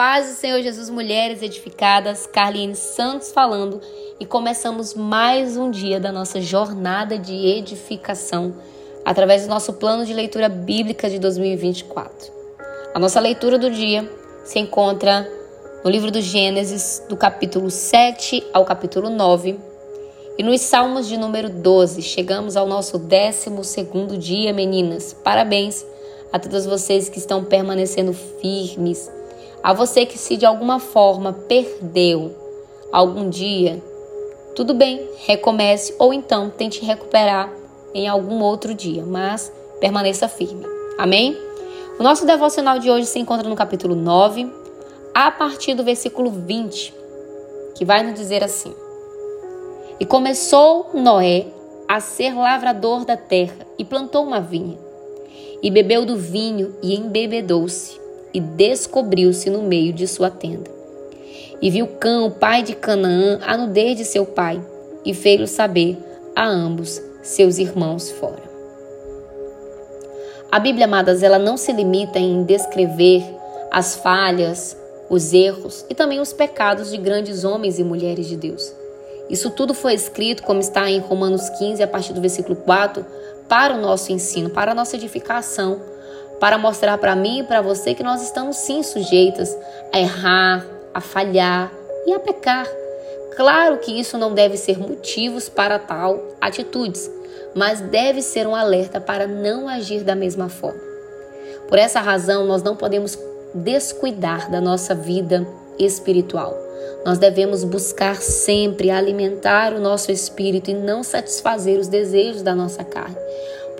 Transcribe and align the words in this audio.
paz 0.00 0.28
do 0.28 0.32
Senhor 0.32 0.62
Jesus, 0.62 0.88
mulheres 0.88 1.42
edificadas, 1.42 2.26
Carline 2.26 2.74
Santos 2.74 3.32
falando 3.32 3.82
e 4.18 4.24
começamos 4.24 4.94
mais 4.94 5.58
um 5.58 5.70
dia 5.70 6.00
da 6.00 6.10
nossa 6.10 6.40
jornada 6.40 7.18
de 7.18 7.34
edificação 7.34 8.54
através 9.04 9.42
do 9.42 9.50
nosso 9.50 9.74
plano 9.74 10.06
de 10.06 10.14
leitura 10.14 10.48
bíblica 10.48 11.10
de 11.10 11.18
2024. 11.18 12.32
A 12.94 12.98
nossa 12.98 13.20
leitura 13.20 13.58
do 13.58 13.70
dia 13.70 14.10
se 14.42 14.58
encontra 14.58 15.30
no 15.84 15.90
livro 15.90 16.10
do 16.10 16.22
Gênesis, 16.22 17.02
do 17.06 17.14
capítulo 17.14 17.70
7 17.70 18.42
ao 18.54 18.64
capítulo 18.64 19.10
9, 19.10 19.60
e 20.38 20.42
nos 20.42 20.62
Salmos 20.62 21.08
de 21.08 21.18
número 21.18 21.50
12. 21.50 22.00
Chegamos 22.00 22.56
ao 22.56 22.66
nosso 22.66 22.98
12 22.98 23.50
dia, 24.18 24.50
meninas. 24.54 25.12
Parabéns 25.12 25.84
a 26.32 26.38
todas 26.38 26.64
vocês 26.64 27.10
que 27.10 27.18
estão 27.18 27.44
permanecendo 27.44 28.14
firmes 28.14 29.19
a 29.62 29.72
você 29.72 30.06
que 30.06 30.18
se 30.18 30.36
de 30.36 30.46
alguma 30.46 30.78
forma 30.78 31.32
perdeu 31.32 32.34
algum 32.92 33.28
dia, 33.28 33.82
tudo 34.56 34.74
bem, 34.74 35.06
recomece 35.26 35.94
ou 35.98 36.12
então 36.12 36.50
tente 36.50 36.84
recuperar 36.84 37.52
em 37.94 38.08
algum 38.08 38.42
outro 38.42 38.74
dia, 38.74 39.04
mas 39.04 39.52
permaneça 39.80 40.28
firme. 40.28 40.64
Amém? 40.98 41.36
O 41.98 42.02
nosso 42.02 42.24
devocional 42.24 42.78
de 42.78 42.90
hoje 42.90 43.06
se 43.06 43.18
encontra 43.18 43.48
no 43.48 43.54
capítulo 43.54 43.94
9, 43.94 44.50
a 45.14 45.30
partir 45.30 45.74
do 45.74 45.84
versículo 45.84 46.30
20, 46.30 46.94
que 47.74 47.84
vai 47.84 48.02
nos 48.02 48.14
dizer 48.14 48.42
assim: 48.42 48.74
E 49.98 50.06
começou 50.06 50.90
Noé 50.94 51.46
a 51.86 52.00
ser 52.00 52.34
lavrador 52.34 53.04
da 53.04 53.16
terra 53.16 53.66
e 53.78 53.84
plantou 53.84 54.24
uma 54.24 54.40
vinha, 54.40 54.78
e 55.62 55.70
bebeu 55.70 56.06
do 56.06 56.16
vinho 56.16 56.74
e 56.82 56.94
embebedou-se 56.96 57.99
e 58.32 58.40
descobriu-se 58.40 59.50
no 59.50 59.62
meio 59.62 59.92
de 59.92 60.06
sua 60.06 60.30
tenda. 60.30 60.70
E 61.60 61.70
viu 61.70 61.86
Cão, 61.86 62.30
pai 62.30 62.62
de 62.62 62.74
Canaã, 62.74 63.38
a 63.46 63.56
nudez 63.56 63.96
de 63.96 64.04
seu 64.04 64.24
pai, 64.24 64.60
e 65.04 65.12
fez-lhe 65.12 65.46
saber 65.46 65.98
a 66.34 66.46
ambos 66.46 67.00
seus 67.22 67.58
irmãos 67.58 68.10
fora. 68.10 68.50
A 70.50 70.58
Bíblia, 70.58 70.86
amadas, 70.86 71.22
ela 71.22 71.38
não 71.38 71.56
se 71.56 71.72
limita 71.72 72.18
em 72.18 72.42
descrever 72.42 73.22
as 73.70 73.94
falhas, 73.96 74.76
os 75.08 75.32
erros 75.32 75.84
e 75.88 75.94
também 75.94 76.20
os 76.20 76.32
pecados 76.32 76.90
de 76.90 76.96
grandes 76.96 77.44
homens 77.44 77.78
e 77.78 77.84
mulheres 77.84 78.26
de 78.26 78.36
Deus. 78.36 78.72
Isso 79.28 79.50
tudo 79.50 79.72
foi 79.74 79.94
escrito, 79.94 80.42
como 80.42 80.58
está 80.58 80.90
em 80.90 80.98
Romanos 80.98 81.48
15, 81.50 81.82
a 81.82 81.86
partir 81.86 82.12
do 82.12 82.20
versículo 82.20 82.56
4, 82.56 83.06
para 83.48 83.74
o 83.74 83.80
nosso 83.80 84.10
ensino, 84.12 84.50
para 84.50 84.72
a 84.72 84.74
nossa 84.74 84.96
edificação, 84.96 85.80
para 86.40 86.56
mostrar 86.56 86.96
para 86.98 87.14
mim 87.14 87.40
e 87.40 87.44
para 87.44 87.60
você 87.60 87.94
que 87.94 88.02
nós 88.02 88.22
estamos 88.22 88.56
sim 88.56 88.82
sujeitas 88.82 89.56
a 89.92 90.00
errar, 90.00 90.66
a 90.94 91.00
falhar 91.00 91.70
e 92.06 92.12
a 92.12 92.18
pecar. 92.18 92.66
Claro 93.36 93.78
que 93.78 94.00
isso 94.00 94.18
não 94.18 94.34
deve 94.34 94.56
ser 94.56 94.78
motivos 94.78 95.48
para 95.48 95.78
tal 95.78 96.20
atitudes, 96.40 97.10
mas 97.54 97.80
deve 97.80 98.22
ser 98.22 98.46
um 98.46 98.54
alerta 98.54 99.00
para 99.00 99.26
não 99.26 99.68
agir 99.68 100.02
da 100.02 100.14
mesma 100.14 100.48
forma. 100.48 100.80
Por 101.68 101.78
essa 101.78 102.00
razão, 102.00 102.46
nós 102.46 102.62
não 102.62 102.74
podemos 102.74 103.16
descuidar 103.54 104.50
da 104.50 104.60
nossa 104.60 104.94
vida 104.94 105.46
espiritual. 105.78 106.56
Nós 107.04 107.18
devemos 107.18 107.64
buscar 107.64 108.16
sempre 108.16 108.90
alimentar 108.90 109.72
o 109.72 109.80
nosso 109.80 110.10
espírito 110.12 110.70
e 110.70 110.74
não 110.74 111.02
satisfazer 111.02 111.78
os 111.78 111.88
desejos 111.88 112.42
da 112.42 112.54
nossa 112.54 112.84
carne. 112.84 113.16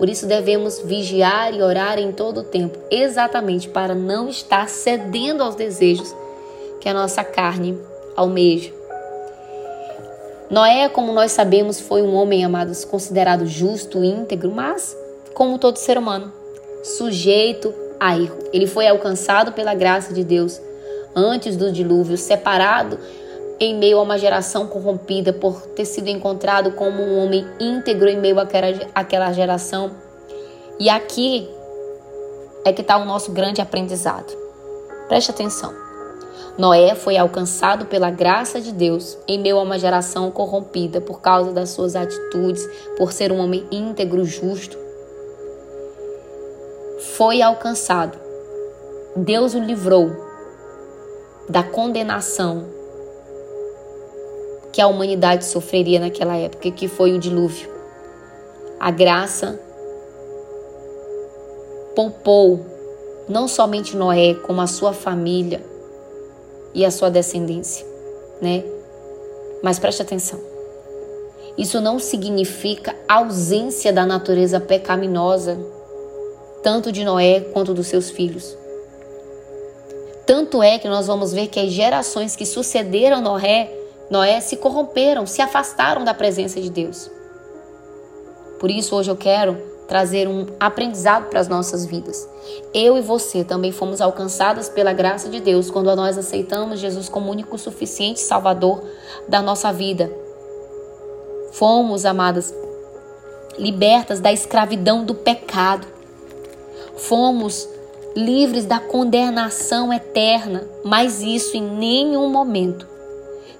Por 0.00 0.08
isso 0.08 0.26
devemos 0.26 0.78
vigiar 0.78 1.52
e 1.52 1.60
orar 1.60 1.98
em 1.98 2.10
todo 2.10 2.40
o 2.40 2.42
tempo, 2.42 2.78
exatamente 2.90 3.68
para 3.68 3.94
não 3.94 4.30
estar 4.30 4.66
cedendo 4.66 5.42
aos 5.42 5.54
desejos 5.54 6.16
que 6.80 6.88
a 6.88 6.94
nossa 6.94 7.22
carne 7.22 7.78
almeja. 8.16 8.72
Noé, 10.48 10.88
como 10.88 11.12
nós 11.12 11.32
sabemos, 11.32 11.78
foi 11.78 12.00
um 12.00 12.14
homem, 12.14 12.42
amados, 12.42 12.82
considerado 12.82 13.44
justo, 13.44 14.02
íntegro, 14.02 14.50
mas, 14.50 14.96
como 15.34 15.58
todo 15.58 15.76
ser 15.76 15.98
humano, 15.98 16.32
sujeito 16.82 17.74
a 18.00 18.18
erro. 18.18 18.38
Ele 18.54 18.66
foi 18.66 18.88
alcançado 18.88 19.52
pela 19.52 19.74
graça 19.74 20.14
de 20.14 20.24
Deus 20.24 20.58
antes 21.14 21.58
do 21.58 21.70
dilúvio, 21.70 22.16
separado 22.16 22.98
em 23.60 23.76
meio 23.76 23.98
a 23.98 24.02
uma 24.02 24.16
geração 24.16 24.66
corrompida 24.66 25.34
por 25.34 25.60
ter 25.60 25.84
sido 25.84 26.08
encontrado 26.08 26.72
como 26.72 27.02
um 27.02 27.22
homem 27.22 27.46
íntegro 27.60 28.08
em 28.08 28.18
meio 28.18 28.36
àquela 28.94 29.32
geração. 29.32 29.90
E 30.78 30.88
aqui 30.88 31.46
é 32.64 32.72
que 32.72 32.80
está 32.80 32.96
o 32.96 33.04
nosso 33.04 33.32
grande 33.32 33.60
aprendizado. 33.60 34.34
Preste 35.08 35.30
atenção. 35.30 35.74
Noé 36.56 36.94
foi 36.94 37.18
alcançado 37.18 37.84
pela 37.84 38.10
graça 38.10 38.60
de 38.60 38.72
Deus 38.72 39.18
em 39.28 39.38
meio 39.38 39.58
a 39.58 39.62
uma 39.62 39.78
geração 39.78 40.30
corrompida 40.30 41.00
por 41.00 41.20
causa 41.20 41.52
das 41.52 41.70
suas 41.70 41.94
atitudes, 41.94 42.66
por 42.96 43.12
ser 43.12 43.30
um 43.30 43.38
homem 43.38 43.66
íntegro, 43.70 44.24
justo. 44.24 44.76
Foi 47.16 47.42
alcançado. 47.42 48.18
Deus 49.14 49.54
o 49.54 49.58
livrou 49.58 50.10
da 51.48 51.62
condenação 51.62 52.79
que 54.72 54.80
a 54.80 54.86
humanidade 54.86 55.44
sofreria 55.44 56.00
naquela 56.00 56.36
época, 56.36 56.70
que 56.70 56.88
foi 56.88 57.12
o 57.12 57.18
dilúvio. 57.18 57.68
A 58.78 58.90
graça 58.90 59.58
poupou 61.94 62.64
não 63.28 63.46
somente 63.46 63.96
Noé, 63.96 64.34
como 64.34 64.60
a 64.60 64.66
sua 64.66 64.92
família 64.92 65.60
e 66.74 66.84
a 66.84 66.90
sua 66.90 67.10
descendência, 67.10 67.86
né? 68.40 68.64
Mas 69.62 69.78
preste 69.78 70.02
atenção. 70.02 70.40
Isso 71.58 71.80
não 71.80 71.98
significa 71.98 72.94
ausência 73.08 73.92
da 73.92 74.06
natureza 74.06 74.58
pecaminosa, 74.60 75.58
tanto 76.62 76.90
de 76.90 77.04
Noé 77.04 77.40
quanto 77.40 77.74
dos 77.74 77.86
seus 77.86 78.10
filhos. 78.10 78.56
Tanto 80.26 80.62
é 80.62 80.78
que 80.78 80.88
nós 80.88 81.06
vamos 81.06 81.32
ver 81.32 81.48
que 81.48 81.58
as 81.58 81.72
gerações 81.72 82.36
que 82.36 82.46
sucederam 82.46 83.20
Noé 83.20 83.79
Noé 84.10 84.40
se 84.40 84.56
corromperam, 84.56 85.24
se 85.24 85.40
afastaram 85.40 86.04
da 86.04 86.12
presença 86.12 86.60
de 86.60 86.68
Deus. 86.68 87.08
Por 88.58 88.68
isso, 88.68 88.96
hoje 88.96 89.08
eu 89.08 89.16
quero 89.16 89.56
trazer 89.86 90.26
um 90.28 90.46
aprendizado 90.58 91.28
para 91.28 91.38
as 91.38 91.46
nossas 91.46 91.86
vidas. 91.86 92.28
Eu 92.74 92.98
e 92.98 93.00
você 93.00 93.44
também 93.44 93.70
fomos 93.70 94.00
alcançadas 94.00 94.68
pela 94.68 94.92
graça 94.92 95.28
de 95.28 95.40
Deus 95.40 95.70
quando 95.70 95.94
nós 95.94 96.18
aceitamos 96.18 96.80
Jesus 96.80 97.08
como 97.08 97.30
único 97.30 97.56
suficiente 97.56 98.20
Salvador 98.20 98.82
da 99.28 99.40
nossa 99.40 99.72
vida. 99.72 100.12
Fomos, 101.52 102.04
amadas, 102.04 102.52
libertas 103.56 104.18
da 104.18 104.32
escravidão 104.32 105.04
do 105.04 105.14
pecado. 105.14 105.86
Fomos 106.96 107.68
livres 108.16 108.66
da 108.66 108.80
condenação 108.80 109.92
eterna, 109.92 110.64
mas 110.84 111.22
isso 111.22 111.56
em 111.56 111.62
nenhum 111.62 112.28
momento 112.28 112.89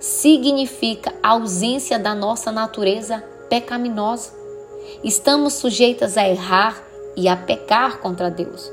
significa 0.00 1.12
ausência 1.22 1.98
da 1.98 2.14
nossa 2.14 2.50
natureza 2.50 3.22
pecaminosa. 3.50 4.32
Estamos 5.04 5.52
sujeitas 5.52 6.16
a 6.16 6.26
errar 6.26 6.82
e 7.14 7.28
a 7.28 7.36
pecar 7.36 7.98
contra 7.98 8.30
Deus. 8.30 8.72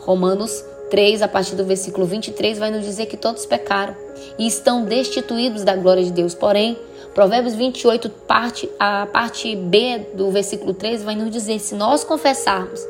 Romanos 0.00 0.64
3, 0.90 1.22
a 1.22 1.28
partir 1.28 1.54
do 1.54 1.64
versículo 1.64 2.04
23, 2.04 2.58
vai 2.58 2.70
nos 2.70 2.84
dizer 2.84 3.06
que 3.06 3.16
todos 3.16 3.46
pecaram 3.46 3.94
e 4.36 4.46
estão 4.46 4.84
destituídos 4.84 5.62
da 5.62 5.76
glória 5.76 6.02
de 6.02 6.10
Deus. 6.10 6.34
Porém, 6.34 6.76
Provérbios 7.14 7.54
28, 7.54 8.10
parte, 8.10 8.68
a 8.78 9.06
parte 9.06 9.54
B 9.54 10.08
do 10.14 10.30
versículo 10.32 10.74
3, 10.74 11.04
vai 11.04 11.14
nos 11.14 11.30
dizer: 11.30 11.60
se 11.60 11.76
nós 11.76 12.02
confessarmos 12.02 12.80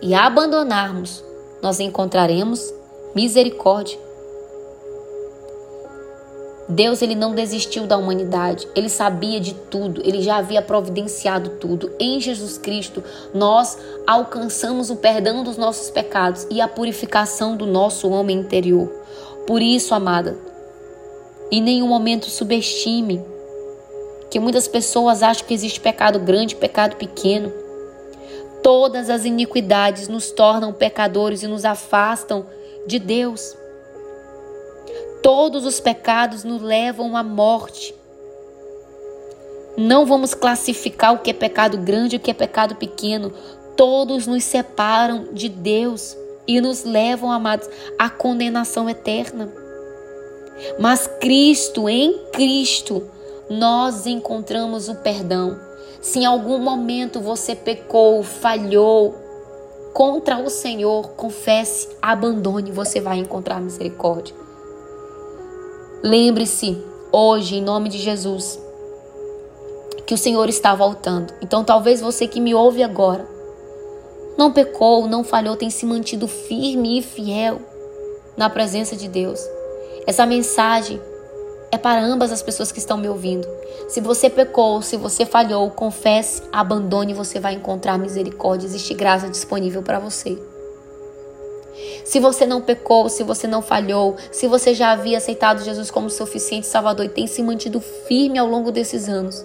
e 0.00 0.14
abandonarmos, 0.14 1.22
nós 1.62 1.78
encontraremos 1.78 2.72
misericórdia 3.14 3.98
Deus 6.70 7.02
ele 7.02 7.16
não 7.16 7.34
desistiu 7.34 7.84
da 7.84 7.96
humanidade, 7.96 8.68
ele 8.76 8.88
sabia 8.88 9.40
de 9.40 9.54
tudo, 9.54 10.00
ele 10.04 10.22
já 10.22 10.36
havia 10.36 10.62
providenciado 10.62 11.50
tudo. 11.58 11.90
Em 11.98 12.20
Jesus 12.20 12.56
Cristo, 12.58 13.02
nós 13.34 13.76
alcançamos 14.06 14.88
o 14.88 14.96
perdão 14.96 15.42
dos 15.42 15.56
nossos 15.56 15.90
pecados 15.90 16.46
e 16.48 16.60
a 16.60 16.68
purificação 16.68 17.56
do 17.56 17.66
nosso 17.66 18.08
homem 18.08 18.38
interior. 18.38 18.88
Por 19.48 19.60
isso, 19.60 19.92
amada, 19.94 20.38
em 21.50 21.60
nenhum 21.60 21.88
momento 21.88 22.30
subestime 22.30 23.20
que 24.30 24.38
muitas 24.38 24.68
pessoas 24.68 25.24
acham 25.24 25.44
que 25.44 25.54
existe 25.54 25.80
pecado 25.80 26.20
grande, 26.20 26.54
pecado 26.54 26.94
pequeno. 26.94 27.52
Todas 28.62 29.10
as 29.10 29.24
iniquidades 29.24 30.06
nos 30.06 30.30
tornam 30.30 30.72
pecadores 30.72 31.42
e 31.42 31.48
nos 31.48 31.64
afastam 31.64 32.46
de 32.86 33.00
Deus. 33.00 33.56
Todos 35.22 35.66
os 35.66 35.80
pecados 35.80 36.44
nos 36.44 36.62
levam 36.62 37.16
à 37.16 37.22
morte. 37.22 37.94
Não 39.76 40.06
vamos 40.06 40.34
classificar 40.34 41.14
o 41.14 41.18
que 41.18 41.30
é 41.30 41.34
pecado 41.34 41.78
grande 41.78 42.16
e 42.16 42.18
o 42.18 42.20
que 42.20 42.30
é 42.30 42.34
pecado 42.34 42.74
pequeno. 42.74 43.32
Todos 43.76 44.26
nos 44.26 44.44
separam 44.44 45.28
de 45.32 45.48
Deus 45.48 46.16
e 46.46 46.60
nos 46.60 46.84
levam, 46.84 47.30
amados, 47.30 47.68
à 47.98 48.08
condenação 48.08 48.88
eterna. 48.88 49.52
Mas 50.78 51.06
Cristo, 51.20 51.88
em 51.88 52.18
Cristo, 52.32 53.02
nós 53.48 54.06
encontramos 54.06 54.88
o 54.88 54.96
perdão. 54.96 55.58
Se 56.00 56.20
em 56.20 56.26
algum 56.26 56.58
momento 56.58 57.20
você 57.20 57.54
pecou, 57.54 58.22
falhou 58.22 59.14
contra 59.92 60.38
o 60.38 60.48
Senhor, 60.48 61.10
confesse, 61.10 61.88
abandone, 62.00 62.72
você 62.72 63.00
vai 63.00 63.18
encontrar 63.18 63.60
misericórdia. 63.60 64.34
Lembre-se, 66.02 66.82
hoje, 67.12 67.56
em 67.56 67.62
nome 67.62 67.90
de 67.90 67.98
Jesus, 67.98 68.58
que 70.06 70.14
o 70.14 70.18
Senhor 70.18 70.48
está 70.48 70.74
voltando. 70.74 71.30
Então, 71.42 71.62
talvez 71.62 72.00
você 72.00 72.26
que 72.26 72.40
me 72.40 72.54
ouve 72.54 72.82
agora, 72.82 73.28
não 74.38 74.50
pecou, 74.50 75.06
não 75.06 75.22
falhou, 75.22 75.56
tem 75.56 75.68
se 75.68 75.84
mantido 75.84 76.26
firme 76.26 76.98
e 76.98 77.02
fiel 77.02 77.60
na 78.34 78.48
presença 78.48 78.96
de 78.96 79.08
Deus. 79.08 79.40
Essa 80.06 80.24
mensagem 80.24 80.98
é 81.70 81.76
para 81.76 82.02
ambas 82.02 82.32
as 82.32 82.42
pessoas 82.42 82.72
que 82.72 82.78
estão 82.78 82.96
me 82.96 83.08
ouvindo. 83.08 83.46
Se 83.86 84.00
você 84.00 84.30
pecou, 84.30 84.80
se 84.80 84.96
você 84.96 85.26
falhou, 85.26 85.70
confesse, 85.70 86.42
abandone, 86.50 87.12
você 87.12 87.38
vai 87.38 87.52
encontrar 87.52 87.98
misericórdia, 87.98 88.66
existe 88.66 88.94
graça 88.94 89.28
disponível 89.28 89.82
para 89.82 89.98
você. 89.98 90.38
Se 92.04 92.18
você 92.18 92.46
não 92.46 92.60
pecou, 92.60 93.08
se 93.08 93.22
você 93.22 93.46
não 93.46 93.62
falhou, 93.62 94.16
se 94.32 94.46
você 94.46 94.74
já 94.74 94.92
havia 94.92 95.18
aceitado 95.18 95.64
Jesus 95.64 95.90
como 95.90 96.10
suficiente 96.10 96.66
Salvador 96.66 97.06
e 97.06 97.08
tem 97.08 97.26
se 97.26 97.42
mantido 97.42 97.80
firme 97.80 98.38
ao 98.38 98.46
longo 98.46 98.72
desses 98.72 99.08
anos, 99.08 99.44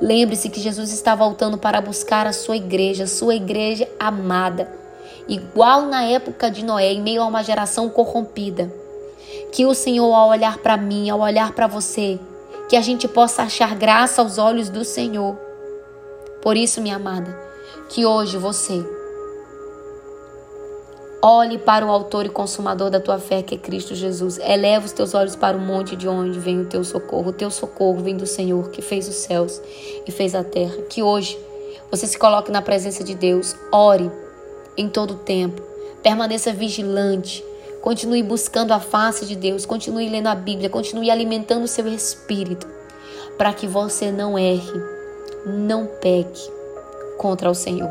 lembre-se 0.00 0.48
que 0.48 0.60
Jesus 0.60 0.92
está 0.92 1.14
voltando 1.14 1.58
para 1.58 1.80
buscar 1.80 2.26
a 2.26 2.32
sua 2.32 2.56
igreja, 2.56 3.06
sua 3.06 3.34
igreja 3.34 3.88
amada, 4.00 4.68
igual 5.28 5.82
na 5.82 6.04
época 6.04 6.50
de 6.50 6.64
Noé, 6.64 6.92
em 6.92 7.00
meio 7.00 7.22
a 7.22 7.26
uma 7.26 7.44
geração 7.44 7.88
corrompida. 7.88 8.72
Que 9.52 9.64
o 9.64 9.74
Senhor, 9.74 10.12
ao 10.12 10.30
olhar 10.30 10.58
para 10.58 10.76
mim, 10.76 11.08
ao 11.08 11.20
olhar 11.20 11.52
para 11.52 11.66
você, 11.66 12.18
que 12.68 12.76
a 12.76 12.80
gente 12.80 13.06
possa 13.06 13.42
achar 13.42 13.74
graça 13.76 14.22
aos 14.22 14.38
olhos 14.38 14.68
do 14.68 14.84
Senhor. 14.84 15.36
Por 16.40 16.56
isso, 16.56 16.80
minha 16.80 16.96
amada, 16.96 17.38
que 17.88 18.04
hoje 18.04 18.36
você 18.36 18.84
olhe 21.22 21.56
para 21.56 21.86
o 21.86 21.90
autor 21.90 22.26
e 22.26 22.28
consumador 22.28 22.90
da 22.90 23.00
tua 23.00 23.18
fé, 23.18 23.42
que 23.42 23.54
é 23.54 23.58
Cristo 23.58 23.94
Jesus. 23.94 24.38
Eleva 24.38 24.84
os 24.84 24.92
teus 24.92 25.14
olhos 25.14 25.36
para 25.36 25.56
o 25.56 25.60
monte 25.60 25.94
de 25.94 26.08
onde 26.08 26.38
vem 26.38 26.60
o 26.60 26.66
teu 26.66 26.82
socorro. 26.82 27.30
O 27.30 27.32
teu 27.32 27.50
socorro 27.50 28.02
vem 28.02 28.16
do 28.16 28.26
Senhor, 28.26 28.70
que 28.70 28.82
fez 28.82 29.08
os 29.08 29.14
céus 29.14 29.60
e 30.06 30.10
fez 30.10 30.34
a 30.34 30.42
terra. 30.42 30.76
Que 30.88 31.02
hoje 31.02 31.38
você 31.90 32.06
se 32.06 32.18
coloque 32.18 32.50
na 32.50 32.60
presença 32.60 33.04
de 33.04 33.14
Deus. 33.14 33.54
Ore 33.70 34.10
em 34.76 34.88
todo 34.88 35.12
o 35.12 35.18
tempo. 35.18 35.62
Permaneça 36.02 36.52
vigilante 36.52 37.44
Continue 37.82 38.22
buscando 38.22 38.70
a 38.70 38.78
face 38.78 39.26
de 39.26 39.34
Deus, 39.34 39.66
continue 39.66 40.08
lendo 40.08 40.28
a 40.28 40.36
Bíblia, 40.36 40.70
continue 40.70 41.10
alimentando 41.10 41.64
o 41.64 41.68
seu 41.68 41.88
espírito, 41.88 42.64
para 43.36 43.52
que 43.52 43.66
você 43.66 44.12
não 44.12 44.38
erre, 44.38 44.80
não 45.44 45.86
peque 46.00 46.48
contra 47.18 47.50
o 47.50 47.54
Senhor. 47.56 47.90